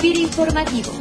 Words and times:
FIRA 0.00 0.20
Informativo. 0.20 0.92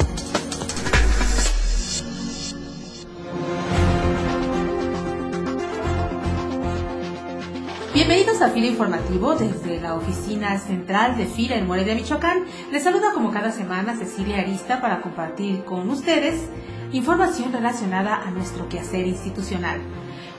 Bienvenidos 7.93 8.41
a 8.41 8.49
FIRA 8.49 8.67
Informativo 8.67 9.35
desde 9.35 9.81
la 9.81 9.95
oficina 9.95 10.57
central 10.59 11.17
de 11.17 11.25
FIRA 11.25 11.57
en 11.57 11.67
Morelia, 11.67 11.93
Michoacán. 11.93 12.45
Les 12.71 12.83
saluda 12.83 13.11
como 13.13 13.31
cada 13.31 13.51
semana 13.51 13.97
Cecilia 13.97 14.39
Arista 14.39 14.79
para 14.81 15.01
compartir 15.01 15.65
con 15.65 15.89
ustedes 15.89 16.49
información 16.93 17.51
relacionada 17.51 18.15
a 18.15 18.31
nuestro 18.31 18.69
quehacer 18.69 19.05
institucional. 19.07 19.81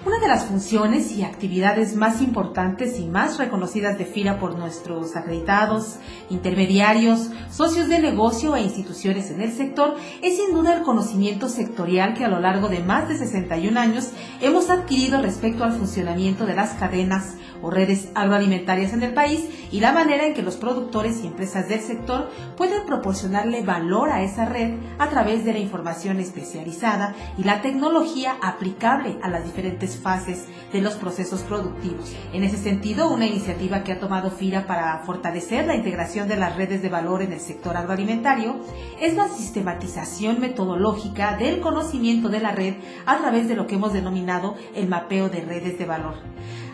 Una 0.07 0.20
de 0.20 0.29
las 0.29 0.45
funciones 0.45 1.11
y 1.11 1.25
actividades 1.25 1.96
más 1.96 2.23
importantes 2.23 3.00
y 3.00 3.06
más 3.06 3.38
reconocidas 3.38 3.98
de 3.98 4.05
FIRA 4.05 4.38
por 4.38 4.56
nuestros 4.56 5.16
acreditados, 5.16 5.96
intermediarios, 6.30 7.30
socios 7.50 7.88
de 7.88 7.98
negocio 7.98 8.55
e 8.55 8.62
instituciones 8.62 9.33
en 9.33 9.41
el 9.41 9.52
sector 9.52 9.97
es 10.23 10.37
sin 10.37 10.55
duda 10.55 10.77
el 10.77 10.84
conocimiento 10.84 11.48
sectorial 11.48 12.14
que 12.14 12.24
a 12.24 12.28
lo 12.28 12.38
largo 12.38 12.69
de 12.69 12.84
más 12.84 13.09
de 13.09 13.19
61 13.19 13.80
años 13.80 14.12
hemos 14.41 14.70
adquirido 14.70 15.20
respecto 15.20 15.64
al 15.64 15.73
funcionamiento 15.73 16.47
de 16.47 16.55
las 16.55 16.75
cadenas 16.75 17.34
redes 17.70 18.09
agroalimentarias 18.15 18.93
en 18.93 19.02
el 19.02 19.15
país 19.15 19.48
y 19.70 19.80
la 19.80 19.93
manera 19.93 20.27
en 20.27 20.34
que 20.34 20.43
los 20.43 20.56
productores 20.56 21.23
y 21.23 21.27
empresas 21.27 21.69
del 21.69 21.80
sector 21.80 22.30
pueden 22.56 22.87
proporcionarle 22.87 23.62
valor 23.62 24.11
a 24.11 24.23
esa 24.23 24.47
red 24.47 24.75
a 24.98 25.09
través 25.09 25.45
de 25.45 25.52
la 25.52 25.59
información 25.59 26.20
especializada 26.20 27.15
y 27.39 27.45
la 27.45 27.62
tecnología 27.62 28.37
aplicable 28.42 29.19
a 29.23 29.29
las 29.29 29.45
diferentes 29.45 29.97
fases 29.97 30.47
de 30.73 30.80
los 30.80 30.95
procesos 30.95 31.42
productivos. 31.42 32.12
En 32.33 32.45
ese 32.45 32.56
sentido, 32.56 33.11
una 33.11 33.27
iniciativa 33.27 33.83
que 33.83 33.92
ha 33.92 34.01
tomado 34.01 34.30
FIRA 34.30 34.67
para 34.67 34.98
fortalecer 35.05 35.67
la 35.67 35.75
integración 35.75 36.28
de 36.28 36.37
las 36.37 36.56
redes 36.56 36.83
de 36.83 36.89
valor 36.89 37.23
en 37.23 37.33
el 37.33 37.41
sector 37.41 37.77
agroalimentario 37.77 38.56
es 39.01 39.14
la 39.14 39.28
sistematización 39.28 40.41
metodológica 40.41 41.36
del 41.36 41.61
conocimiento 41.61 42.28
de 42.28 42.41
la 42.41 42.53
red 42.53 42.75
a 43.06 43.19
través 43.19 43.48
de 43.48 43.56
lo 43.56 43.67
que 43.67 43.77
hemos 43.77 43.92
denominado 43.92 44.56
el 44.75 44.89
mapeo 44.89 45.28
de 45.28 45.41
redes 45.41 45.78
de 45.78 45.84
valor. 45.84 46.14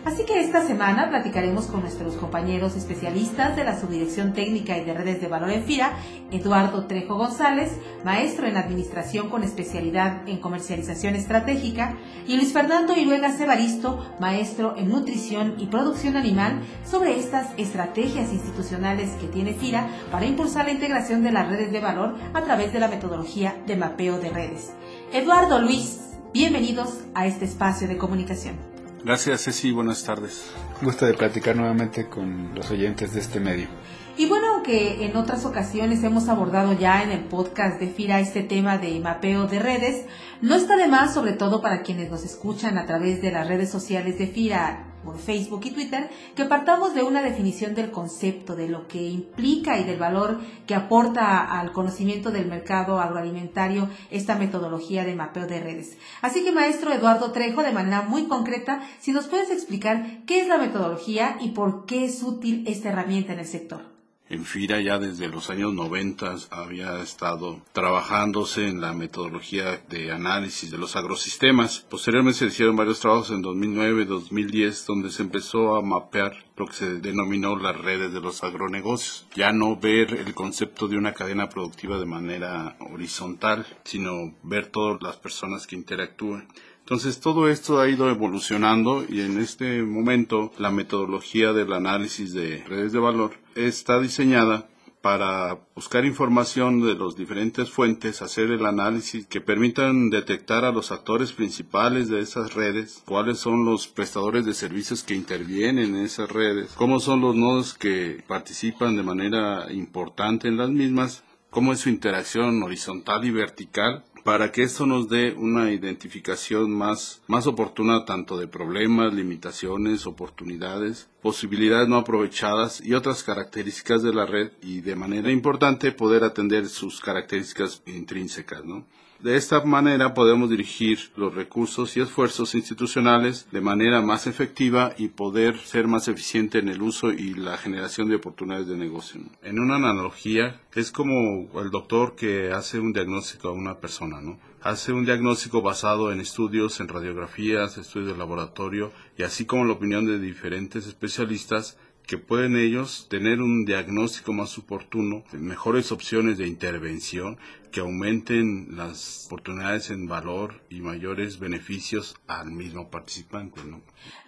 Así 0.05 0.25
que 0.25 0.41
esta 0.41 0.67
semana 0.67 1.09
platicaremos 1.09 1.67
con 1.67 1.79
nuestros 1.79 2.15
compañeros 2.15 2.75
especialistas 2.75 3.55
de 3.55 3.63
la 3.63 3.79
Subdirección 3.79 4.33
Técnica 4.33 4.77
y 4.77 4.83
de 4.83 4.93
Redes 4.93 5.21
de 5.21 5.29
Valor 5.29 5.49
en 5.49 5.63
FIRA, 5.63 5.93
Eduardo 6.29 6.87
Trejo 6.87 7.15
González, 7.15 7.71
maestro 8.03 8.45
en 8.45 8.57
Administración 8.57 9.29
con 9.29 9.43
especialidad 9.43 10.27
en 10.27 10.39
Comercialización 10.39 11.15
Estratégica, 11.15 11.95
y 12.27 12.35
Luis 12.35 12.51
Fernando 12.51 12.97
Iruega 12.97 13.31
Cebaristo, 13.31 14.05
maestro 14.19 14.75
en 14.75 14.89
Nutrición 14.89 15.55
y 15.57 15.67
Producción 15.67 16.17
Animal, 16.17 16.59
sobre 16.85 17.17
estas 17.17 17.47
estrategias 17.55 18.33
institucionales 18.33 19.09
que 19.21 19.27
tiene 19.27 19.53
FIRA 19.53 19.87
para 20.11 20.25
impulsar 20.25 20.65
la 20.65 20.73
integración 20.73 21.23
de 21.23 21.31
las 21.31 21.47
redes 21.47 21.71
de 21.71 21.79
valor 21.79 22.15
a 22.33 22.41
través 22.41 22.73
de 22.73 22.81
la 22.81 22.89
metodología 22.89 23.55
de 23.65 23.77
mapeo 23.77 24.19
de 24.19 24.29
redes. 24.29 24.73
Eduardo 25.13 25.61
Luis, 25.61 26.01
bienvenidos 26.33 26.99
a 27.15 27.25
este 27.25 27.45
espacio 27.45 27.87
de 27.87 27.97
comunicación. 27.97 28.72
Gracias, 29.03 29.43
Ceci. 29.43 29.71
Buenas 29.71 30.03
tardes. 30.05 30.49
Gusto 30.81 31.05
de 31.05 31.13
platicar 31.13 31.57
nuevamente 31.57 32.07
con 32.07 32.55
los 32.55 32.71
oyentes 32.71 33.13
de 33.13 33.19
este 33.19 33.41
medio. 33.41 33.67
Y 34.15 34.27
bueno, 34.27 34.53
aunque 34.53 35.05
en 35.05 35.17
otras 35.17 35.43
ocasiones 35.43 36.03
hemos 36.03 36.29
abordado 36.29 36.71
ya 36.71 37.03
en 37.03 37.11
el 37.11 37.25
podcast 37.25 37.81
de 37.81 37.87
FIRA 37.87 38.21
este 38.21 38.43
tema 38.43 38.77
de 38.77 38.99
mapeo 39.01 39.47
de 39.47 39.59
redes, 39.59 40.05
no 40.41 40.55
está 40.55 40.77
de 40.77 40.87
más, 40.87 41.13
sobre 41.13 41.33
todo 41.33 41.61
para 41.61 41.81
quienes 41.81 42.09
nos 42.09 42.23
escuchan 42.23 42.77
a 42.77 42.85
través 42.85 43.21
de 43.21 43.31
las 43.31 43.47
redes 43.47 43.69
sociales 43.69 44.17
de 44.19 44.27
FIRA 44.27 44.92
por 45.03 45.19
Facebook 45.19 45.61
y 45.65 45.71
Twitter, 45.71 46.09
que 46.35 46.45
partamos 46.45 46.93
de 46.93 47.03
una 47.03 47.21
definición 47.21 47.75
del 47.75 47.91
concepto, 47.91 48.55
de 48.55 48.69
lo 48.69 48.87
que 48.87 49.01
implica 49.01 49.79
y 49.79 49.83
del 49.83 49.99
valor 49.99 50.39
que 50.65 50.75
aporta 50.75 51.59
al 51.59 51.71
conocimiento 51.71 52.31
del 52.31 52.47
mercado 52.47 52.99
agroalimentario 52.99 53.89
esta 54.11 54.35
metodología 54.35 55.03
de 55.03 55.15
mapeo 55.15 55.47
de 55.47 55.59
redes. 55.59 55.97
Así 56.21 56.43
que, 56.43 56.51
maestro 56.51 56.91
Eduardo 56.91 57.31
Trejo, 57.31 57.63
de 57.63 57.71
manera 57.71 58.03
muy 58.03 58.25
concreta, 58.25 58.81
si 58.99 59.11
nos 59.11 59.27
puedes 59.27 59.49
explicar 59.49 60.23
qué 60.25 60.41
es 60.41 60.47
la 60.47 60.57
metodología 60.57 61.37
y 61.39 61.49
por 61.49 61.85
qué 61.85 62.05
es 62.05 62.23
útil 62.23 62.63
esta 62.67 62.89
herramienta 62.89 63.33
en 63.33 63.39
el 63.39 63.47
sector. 63.47 64.02
En 64.33 64.45
FIRA 64.45 64.81
ya 64.81 64.97
desde 64.97 65.27
los 65.27 65.51
años 65.51 65.75
90 65.75 66.37
había 66.49 66.99
estado 67.03 67.61
trabajándose 67.71 68.67
en 68.67 68.81
la 68.81 68.91
metodología 68.91 69.77
de 69.89 70.11
análisis 70.11 70.71
de 70.71 70.79
los 70.79 70.95
agrosistemas. 70.95 71.81
Posteriormente 71.87 72.39
se 72.39 72.45
hicieron 72.47 72.75
varios 72.75 72.99
trabajos 72.99 73.29
en 73.29 73.43
2009 73.43 74.05
2010 74.05 74.87
donde 74.87 75.11
se 75.11 75.21
empezó 75.21 75.75
a 75.75 75.83
mapear 75.83 76.33
lo 76.57 76.65
que 76.65 76.73
se 76.73 76.95
denominó 76.95 77.55
las 77.55 77.77
redes 77.77 78.11
de 78.11 78.21
los 78.21 78.43
agronegocios. 78.43 79.27
Ya 79.35 79.51
no 79.51 79.75
ver 79.75 80.15
el 80.15 80.33
concepto 80.33 80.87
de 80.87 80.97
una 80.97 81.13
cadena 81.13 81.49
productiva 81.49 81.99
de 81.99 82.05
manera 82.07 82.75
horizontal, 82.79 83.67
sino 83.83 84.33
ver 84.41 84.65
todas 84.65 84.99
las 85.03 85.17
personas 85.17 85.67
que 85.67 85.75
interactúan. 85.75 86.47
Entonces 86.83 87.21
todo 87.21 87.47
esto 87.47 87.79
ha 87.79 87.87
ido 87.87 88.09
evolucionando 88.09 89.05
y 89.07 89.21
en 89.21 89.39
este 89.39 89.81
momento 89.83 90.51
la 90.57 90.69
metodología 90.69 91.53
del 91.53 91.71
análisis 91.71 92.33
de 92.33 92.61
redes 92.67 92.91
de 92.91 92.99
valor 92.99 93.39
está 93.55 94.01
diseñada 94.01 94.67
para 95.01 95.59
buscar 95.75 96.05
información 96.05 96.81
de 96.81 96.95
las 96.95 97.15
diferentes 97.15 97.69
fuentes, 97.69 98.21
hacer 98.21 98.51
el 98.51 98.65
análisis 98.65 99.25
que 99.27 99.39
permitan 99.39 100.09
detectar 100.09 100.65
a 100.65 100.73
los 100.73 100.91
actores 100.91 101.31
principales 101.31 102.09
de 102.09 102.19
esas 102.19 102.53
redes, 102.53 103.01
cuáles 103.05 103.37
son 103.37 103.63
los 103.63 103.87
prestadores 103.87 104.45
de 104.45 104.53
servicios 104.53 105.03
que 105.03 105.15
intervienen 105.15 105.95
en 105.95 106.03
esas 106.03 106.29
redes, 106.29 106.73
cómo 106.75 106.99
son 106.99 107.21
los 107.21 107.35
nodos 107.35 107.73
que 107.73 108.23
participan 108.27 108.97
de 108.97 109.03
manera 109.03 109.71
importante 109.71 110.49
en 110.49 110.57
las 110.57 110.69
mismas, 110.69 111.23
cómo 111.49 111.71
es 111.71 111.79
su 111.79 111.89
interacción 111.89 112.61
horizontal 112.61 113.23
y 113.25 113.31
vertical 113.31 114.03
para 114.23 114.51
que 114.51 114.63
esto 114.63 114.85
nos 114.85 115.09
dé 115.09 115.33
una 115.33 115.71
identificación 115.71 116.71
más, 116.71 117.21
más 117.27 117.45
oportuna 117.45 118.05
tanto 118.05 118.37
de 118.37 118.47
problemas, 118.47 119.13
limitaciones, 119.13 120.07
oportunidades, 120.07 121.09
posibilidades 121.21 121.89
no 121.89 121.97
aprovechadas 121.97 122.81
y 122.83 122.93
otras 122.93 123.23
características 123.23 124.01
de 124.01 124.13
la 124.13 124.25
red 124.25 124.51
y 124.61 124.81
de 124.81 124.95
manera 124.95 125.29
importante 125.29 125.91
poder 125.91 126.23
atender 126.23 126.67
sus 126.67 127.01
características 127.01 127.81
intrínsecas, 127.85 128.63
¿no? 128.63 128.85
De 129.23 129.37
esta 129.37 129.63
manera 129.63 130.13
podemos 130.13 130.49
dirigir 130.49 130.99
los 131.15 131.33
recursos 131.33 131.95
y 131.95 132.01
esfuerzos 132.01 132.55
institucionales 132.55 133.47
de 133.53 133.61
manera 133.61 134.01
más 134.01 134.27
efectiva 134.27 134.93
y 134.97 135.07
poder 135.07 135.57
ser 135.59 135.87
más 135.87 136.09
eficiente 136.09 136.59
en 136.59 136.67
el 136.67 136.81
uso 136.81 137.09
y 137.13 137.33
la 137.33 137.55
generación 137.55 138.09
de 138.09 138.17
oportunidades 138.17 138.67
de 138.67 138.75
negocio. 138.75 139.21
En 139.41 139.59
una 139.59 139.77
analogía, 139.77 140.59
es 140.75 140.91
como 140.91 141.47
el 141.57 141.71
doctor 141.71 142.17
que 142.17 142.51
hace 142.51 142.81
un 142.81 142.91
diagnóstico 142.91 143.47
a 143.47 143.53
una 143.53 143.79
persona, 143.79 144.19
¿no? 144.19 144.37
Hace 144.61 144.91
un 144.91 145.05
diagnóstico 145.05 145.61
basado 145.61 146.11
en 146.11 146.19
estudios, 146.19 146.81
en 146.81 146.89
radiografías, 146.89 147.77
estudios 147.77 148.11
de 148.11 148.17
laboratorio 148.17 148.91
y 149.17 149.23
así 149.23 149.45
como 149.45 149.63
la 149.63 149.71
opinión 149.71 150.05
de 150.05 150.19
diferentes 150.19 150.85
especialistas 150.85 151.77
que 152.05 152.17
pueden 152.17 152.57
ellos 152.57 153.07
tener 153.09 153.41
un 153.41 153.65
diagnóstico 153.65 154.33
más 154.33 154.57
oportuno, 154.57 155.23
mejores 155.31 155.91
opciones 155.91 156.37
de 156.37 156.47
intervención 156.47 157.37
que 157.71 157.79
aumenten 157.79 158.75
las 158.75 159.25
oportunidades 159.27 159.89
en 159.89 160.07
valor 160.07 160.61
y 160.69 160.81
mayores 160.81 161.39
beneficios 161.39 162.15
al 162.27 162.51
mismo 162.51 162.89
participante. 162.89 163.61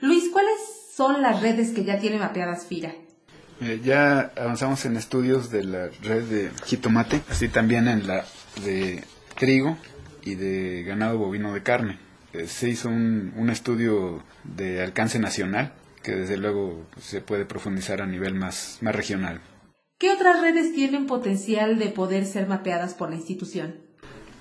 Luis, 0.02 0.30
¿cuáles 0.32 0.60
son 0.94 1.22
las 1.22 1.42
redes 1.42 1.72
que 1.72 1.84
ya 1.84 2.00
tiene 2.00 2.18
mapeadas 2.18 2.66
FIRA? 2.66 2.94
Eh, 3.62 3.80
ya 3.84 4.32
avanzamos 4.36 4.84
en 4.86 4.98
estudios 4.98 5.50
de 5.50 5.64
la 5.64 5.88
red 6.02 6.24
de 6.24 6.52
jitomate, 6.66 7.22
así 7.30 7.48
también 7.48 7.88
en 7.88 8.08
la 8.08 8.26
de 8.64 9.04
trigo 9.38 9.78
y 10.24 10.36
de 10.36 10.84
ganado 10.84 11.18
bovino 11.18 11.54
de 11.54 11.64
carne. 11.64 12.00
Eh, 12.34 12.48
se 12.48 12.70
hizo 12.70 12.90
un, 12.90 13.34
un 13.38 13.50
estudio 13.50 14.24
de 14.44 14.82
alcance 14.82 15.20
nacional 15.20 15.74
que 16.06 16.16
desde 16.16 16.38
luego 16.38 16.86
se 17.02 17.22
puede 17.22 17.46
profundizar 17.46 18.02
a 18.02 18.06
nivel 18.06 18.36
más, 18.36 18.78
más 18.82 18.96
regional. 18.96 19.42
¿Qué 19.98 20.12
otras 20.12 20.42
redes 20.42 20.74
tienen 20.74 21.08
potencial 21.08 21.80
de 21.80 21.88
poder 21.88 22.26
ser 22.26 22.48
mapeadas 22.48 22.94
por 22.94 23.10
la 23.10 23.16
institución? 23.16 23.76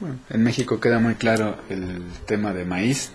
Bueno, 0.00 0.18
en 0.28 0.42
México 0.42 0.80
queda 0.80 0.98
muy 0.98 1.14
claro 1.14 1.56
el 1.70 2.02
tema 2.26 2.52
de 2.52 2.64
maíz, 2.64 3.12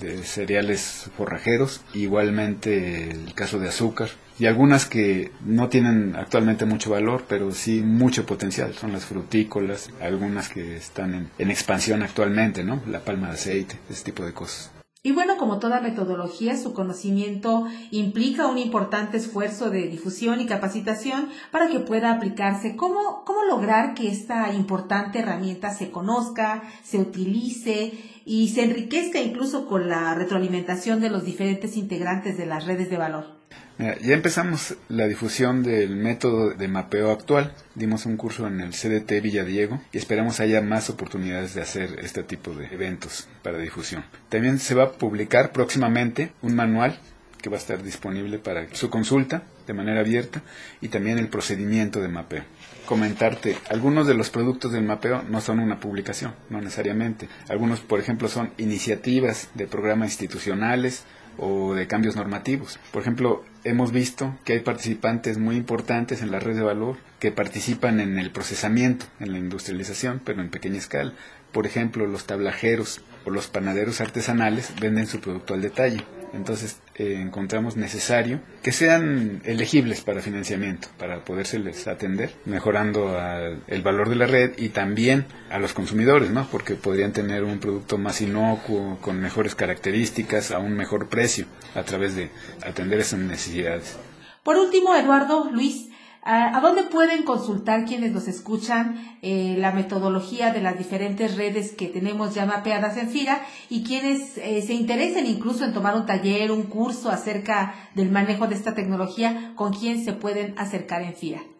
de 0.00 0.22
cereales 0.22 1.10
forrajeros, 1.16 1.82
igualmente 1.92 3.10
el 3.10 3.34
caso 3.34 3.58
de 3.58 3.68
azúcar, 3.68 4.08
y 4.38 4.46
algunas 4.46 4.86
que 4.86 5.30
no 5.44 5.68
tienen 5.68 6.16
actualmente 6.16 6.64
mucho 6.64 6.90
valor, 6.90 7.24
pero 7.28 7.52
sí 7.52 7.82
mucho 7.82 8.24
potencial, 8.24 8.72
son 8.74 8.92
las 8.92 9.04
frutícolas, 9.04 9.90
algunas 10.00 10.48
que 10.48 10.76
están 10.76 11.14
en, 11.14 11.30
en 11.38 11.50
expansión 11.50 12.02
actualmente, 12.02 12.64
¿no? 12.64 12.82
La 12.86 13.00
palma 13.00 13.28
de 13.28 13.34
aceite, 13.34 13.78
ese 13.90 14.04
tipo 14.04 14.24
de 14.24 14.32
cosas. 14.32 14.70
Y 15.04 15.10
bueno, 15.10 15.36
como 15.36 15.58
toda 15.58 15.80
metodología, 15.80 16.56
su 16.56 16.72
conocimiento 16.72 17.66
implica 17.90 18.46
un 18.46 18.56
importante 18.56 19.16
esfuerzo 19.16 19.68
de 19.68 19.88
difusión 19.88 20.40
y 20.40 20.46
capacitación 20.46 21.28
para 21.50 21.66
que 21.66 21.80
pueda 21.80 22.12
aplicarse. 22.12 22.76
¿Cómo, 22.76 23.24
cómo 23.24 23.42
lograr 23.42 23.94
que 23.94 24.06
esta 24.06 24.52
importante 24.54 25.18
herramienta 25.18 25.74
se 25.74 25.90
conozca, 25.90 26.62
se 26.84 26.98
utilice 26.98 27.92
y 28.24 28.50
se 28.50 28.62
enriquezca 28.62 29.20
incluso 29.20 29.66
con 29.66 29.88
la 29.88 30.14
retroalimentación 30.14 31.00
de 31.00 31.10
los 31.10 31.24
diferentes 31.24 31.76
integrantes 31.76 32.38
de 32.38 32.46
las 32.46 32.64
redes 32.66 32.88
de 32.88 32.96
valor? 32.96 33.41
Ya 33.78 34.14
empezamos 34.14 34.76
la 34.88 35.06
difusión 35.06 35.62
del 35.62 35.96
método 35.96 36.50
de 36.50 36.68
mapeo 36.68 37.10
actual. 37.10 37.54
Dimos 37.74 38.06
un 38.06 38.16
curso 38.16 38.46
en 38.46 38.60
el 38.60 38.72
CDT 38.72 39.22
Villadiego 39.22 39.80
y 39.92 39.98
esperamos 39.98 40.40
haya 40.40 40.60
más 40.60 40.90
oportunidades 40.90 41.54
de 41.54 41.62
hacer 41.62 41.98
este 42.00 42.22
tipo 42.22 42.54
de 42.54 42.66
eventos 42.66 43.28
para 43.42 43.58
difusión. 43.58 44.04
También 44.28 44.58
se 44.58 44.74
va 44.74 44.84
a 44.84 44.92
publicar 44.92 45.52
próximamente 45.52 46.32
un 46.42 46.54
manual 46.54 46.98
que 47.42 47.50
va 47.50 47.56
a 47.56 47.58
estar 47.58 47.82
disponible 47.82 48.38
para 48.38 48.72
su 48.72 48.88
consulta 48.88 49.42
de 49.66 49.74
manera 49.74 50.00
abierta 50.00 50.42
y 50.80 50.88
también 50.88 51.18
el 51.18 51.28
procedimiento 51.28 52.00
de 52.00 52.08
mapeo. 52.08 52.44
Comentarte, 52.86 53.56
algunos 53.68 54.06
de 54.06 54.14
los 54.14 54.30
productos 54.30 54.72
del 54.72 54.84
mapeo 54.84 55.22
no 55.28 55.40
son 55.40 55.58
una 55.58 55.80
publicación, 55.80 56.34
no 56.50 56.60
necesariamente. 56.60 57.28
Algunos, 57.48 57.80
por 57.80 58.00
ejemplo, 58.00 58.28
son 58.28 58.52
iniciativas 58.58 59.50
de 59.54 59.66
programas 59.66 60.10
institucionales 60.10 61.04
o 61.38 61.74
de 61.74 61.86
cambios 61.86 62.16
normativos. 62.16 62.78
Por 62.92 63.02
ejemplo, 63.02 63.44
hemos 63.64 63.92
visto 63.92 64.36
que 64.44 64.54
hay 64.54 64.60
participantes 64.60 65.38
muy 65.38 65.56
importantes 65.56 66.22
en 66.22 66.30
la 66.30 66.40
red 66.40 66.56
de 66.56 66.62
valor 66.62 66.96
que 67.18 67.32
participan 67.32 68.00
en 68.00 68.18
el 68.18 68.30
procesamiento, 68.30 69.06
en 69.20 69.32
la 69.32 69.38
industrialización, 69.38 70.20
pero 70.24 70.40
en 70.40 70.50
pequeña 70.50 70.78
escala. 70.78 71.12
Por 71.52 71.66
ejemplo, 71.66 72.06
los 72.06 72.26
tablajeros 72.26 73.02
o 73.24 73.30
los 73.30 73.46
panaderos 73.46 74.00
artesanales 74.00 74.72
venden 74.80 75.06
su 75.06 75.20
producto 75.20 75.54
al 75.54 75.62
detalle. 75.62 76.04
Entonces 76.32 76.78
eh, 76.94 77.18
encontramos 77.20 77.76
necesario 77.76 78.40
que 78.62 78.70
sean 78.70 79.40
elegibles 79.44 80.02
para 80.02 80.20
financiamiento, 80.20 80.88
para 80.98 81.24
podérseles 81.24 81.86
atender, 81.88 82.32
mejorando 82.44 83.18
el 83.66 83.82
valor 83.82 84.08
de 84.08 84.16
la 84.16 84.26
red 84.26 84.52
y 84.58 84.68
también 84.68 85.24
a 85.50 85.58
los 85.58 85.72
consumidores, 85.72 86.30
¿no? 86.30 86.46
Porque 86.50 86.74
podrían 86.74 87.12
tener 87.12 87.44
un 87.44 87.58
producto 87.60 87.98
más 87.98 88.20
inocuo, 88.20 88.98
con 89.00 89.20
mejores 89.20 89.54
características, 89.54 90.50
a 90.50 90.58
un 90.58 90.74
mejor 90.76 91.08
precio, 91.08 91.46
a 91.74 91.82
través 91.82 92.14
de 92.14 92.30
atender 92.64 93.00
esas 93.00 93.20
necesidades. 93.20 93.96
Por 94.42 94.56
último, 94.56 94.94
Eduardo, 94.94 95.50
Luis, 95.50 95.88
¿A 96.24 96.60
dónde 96.60 96.84
pueden 96.84 97.24
consultar 97.24 97.84
quienes 97.84 98.12
nos 98.12 98.28
escuchan 98.28 99.16
eh, 99.22 99.56
la 99.58 99.72
metodología 99.72 100.52
de 100.52 100.60
las 100.60 100.78
diferentes 100.78 101.36
redes 101.36 101.72
que 101.72 101.88
tenemos 101.88 102.32
ya 102.32 102.46
mapeadas 102.46 102.96
en 102.96 103.08
FIRA 103.08 103.40
y 103.68 103.82
quienes 103.82 104.38
eh, 104.38 104.62
se 104.62 104.74
interesen 104.74 105.26
incluso 105.26 105.64
en 105.64 105.72
tomar 105.72 105.96
un 105.96 106.06
taller, 106.06 106.52
un 106.52 106.62
curso 106.62 107.10
acerca 107.10 107.74
del 107.96 108.12
manejo 108.12 108.46
de 108.46 108.54
esta 108.54 108.72
tecnología, 108.72 109.52
con 109.56 109.72
quién 109.72 110.04
se 110.04 110.12
pueden 110.12 110.54
acercar 110.58 111.02
en 111.02 111.16
FIRA? 111.16 111.51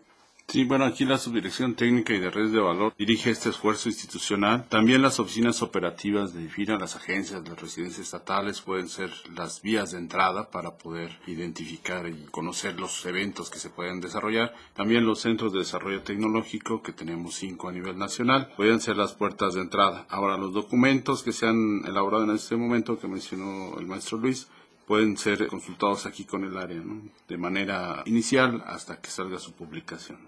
Sí, 0.52 0.64
bueno, 0.64 0.84
aquí 0.84 1.06
la 1.06 1.16
Subdirección 1.16 1.76
Técnica 1.76 2.12
y 2.12 2.19
de 2.19 2.28
Redes 2.28 2.52
de 2.52 2.60
Valor 2.60 2.93
dirige 2.99 3.31
este 3.31 3.49
esfuerzo 3.49 3.88
institucional. 3.88 4.69
También 4.69 5.00
las 5.00 5.19
oficinas 5.19 5.62
operativas 5.62 6.34
de 6.34 6.46
FIRA, 6.46 6.78
las 6.78 6.94
agencias, 6.94 7.49
las 7.49 7.58
residencias 7.58 8.00
estatales 8.00 8.60
pueden 8.60 8.90
ser 8.90 9.10
las 9.34 9.62
vías 9.62 9.93
de 9.93 9.99
entrada 9.99 10.50
para 10.50 10.76
poder 10.76 11.19
identificar 11.26 12.06
y 12.06 12.26
conocer 12.31 12.78
los 12.78 13.06
eventos 13.06 13.49
que 13.49 13.58
se 13.58 13.70
pueden 13.70 14.02
desarrollar. 14.02 14.54
También 14.75 15.06
los 15.06 15.20
centros 15.20 15.54
de 15.54 15.60
desarrollo 15.60 16.02
tecnológico, 16.02 16.82
que 16.82 16.93
tenemos 16.93 17.34
cinco 17.34 17.70
a 17.70 17.72
nivel 17.72 17.96
nacional, 17.96 18.52
pueden 18.55 18.78
ser 18.78 18.98
las 18.98 19.14
puertas 19.14 19.55
de 19.55 19.62
entrada. 19.62 20.05
Ahora, 20.10 20.37
los 20.37 20.52
documentos 20.52 21.22
que 21.22 21.32
se 21.32 21.46
han 21.46 21.82
elaborado 21.87 22.25
en 22.25 22.32
este 22.32 22.56
momento 22.56 22.98
que 22.98 23.08
mencionó 23.08 23.78
el 23.78 23.87
maestro 23.87 24.19
Luis, 24.19 24.48
pueden 24.87 25.16
ser 25.16 25.46
consultados 25.46 26.05
aquí 26.05 26.26
con 26.26 26.44
el 26.44 26.58
área, 26.58 26.82
de 27.26 27.37
manera 27.38 28.02
inicial 28.05 28.62
hasta 28.66 29.00
que 29.00 29.08
salga 29.08 29.38
su 29.38 29.52
publicación. 29.52 30.19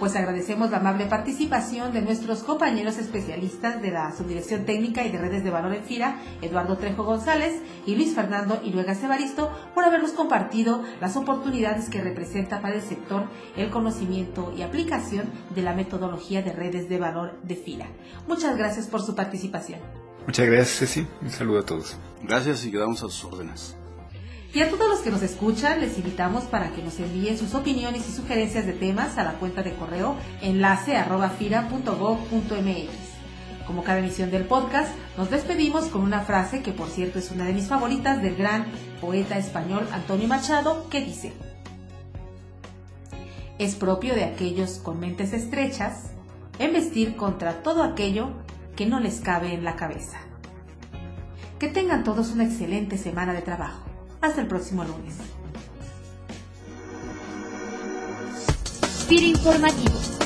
Pues 0.00 0.16
agradecemos 0.16 0.70
la 0.70 0.78
amable 0.78 1.04
participación 1.04 1.92
de 1.92 2.00
nuestros 2.00 2.42
compañeros 2.42 2.96
especialistas 2.96 3.82
de 3.82 3.90
la 3.90 4.10
Subdirección 4.16 4.64
Técnica 4.64 5.04
y 5.04 5.12
de 5.12 5.18
Redes 5.18 5.44
de 5.44 5.50
Valor 5.50 5.74
en 5.74 5.84
FIRA, 5.84 6.16
Eduardo 6.40 6.78
Trejo 6.78 7.04
González 7.04 7.60
y 7.84 7.96
Luis 7.96 8.14
Fernando 8.14 8.58
Iruega 8.64 8.94
Evaristo, 8.94 9.52
por 9.74 9.84
habernos 9.84 10.12
compartido 10.12 10.82
las 11.02 11.16
oportunidades 11.16 11.90
que 11.90 12.00
representa 12.00 12.62
para 12.62 12.76
el 12.76 12.82
sector 12.82 13.24
el 13.58 13.68
conocimiento 13.68 14.54
y 14.56 14.62
aplicación 14.62 15.26
de 15.54 15.62
la 15.62 15.74
metodología 15.74 16.40
de 16.40 16.54
redes 16.54 16.88
de 16.88 16.98
valor 16.98 17.38
de 17.42 17.56
FIRA. 17.56 17.86
Muchas 18.26 18.56
gracias 18.56 18.86
por 18.86 19.02
su 19.02 19.14
participación. 19.14 19.80
Muchas 20.26 20.46
gracias, 20.46 20.78
Ceci. 20.78 21.06
Un 21.20 21.30
saludo 21.30 21.60
a 21.60 21.66
todos. 21.66 21.98
Gracias 22.22 22.64
y 22.64 22.70
quedamos 22.70 23.02
a 23.02 23.08
sus 23.10 23.24
órdenes. 23.26 23.76
Y 24.52 24.62
a 24.62 24.68
todos 24.68 24.88
los 24.88 24.98
que 25.00 25.10
nos 25.10 25.22
escuchan, 25.22 25.80
les 25.80 25.96
invitamos 25.96 26.44
para 26.44 26.72
que 26.72 26.82
nos 26.82 26.98
envíen 26.98 27.38
sus 27.38 27.54
opiniones 27.54 28.08
y 28.08 28.12
sugerencias 28.12 28.66
de 28.66 28.72
temas 28.72 29.16
a 29.16 29.22
la 29.22 29.34
cuenta 29.34 29.62
de 29.62 29.74
correo 29.74 30.16
enlace 30.42 30.96
Como 33.64 33.84
cada 33.84 33.98
emisión 34.00 34.32
del 34.32 34.44
podcast, 34.46 34.90
nos 35.16 35.30
despedimos 35.30 35.84
con 35.86 36.02
una 36.02 36.22
frase 36.22 36.62
que 36.62 36.72
por 36.72 36.88
cierto 36.88 37.20
es 37.20 37.30
una 37.30 37.44
de 37.44 37.52
mis 37.52 37.68
favoritas 37.68 38.20
del 38.22 38.34
gran 38.34 38.66
poeta 39.00 39.38
español 39.38 39.86
Antonio 39.92 40.26
Machado, 40.26 40.88
que 40.90 41.00
dice, 41.00 41.32
es 43.60 43.76
propio 43.76 44.14
de 44.14 44.24
aquellos 44.24 44.78
con 44.78 44.98
mentes 44.98 45.32
estrechas 45.32 46.10
embestir 46.58 47.14
contra 47.14 47.62
todo 47.62 47.84
aquello 47.84 48.30
que 48.74 48.86
no 48.86 48.98
les 48.98 49.20
cabe 49.20 49.54
en 49.54 49.62
la 49.62 49.76
cabeza. 49.76 50.18
Que 51.60 51.68
tengan 51.68 52.02
todos 52.02 52.32
una 52.32 52.44
excelente 52.44 52.98
semana 52.98 53.32
de 53.32 53.42
trabajo. 53.42 53.89
Hasta 54.20 54.40
el 54.42 54.46
próximo 54.48 54.84
lunes. 54.84 55.14
Informativo 59.10 60.19